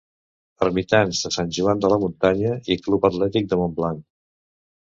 Ermitans 0.67 1.19
de 1.25 1.31
Sant 1.35 1.51
Joan 1.59 1.83
de 1.85 1.93
la 1.93 1.99
Muntanya 2.05 2.57
i 2.77 2.81
Club 2.87 3.07
Atlètic 3.11 3.49
de 3.53 3.61
Montblanc. 3.63 4.05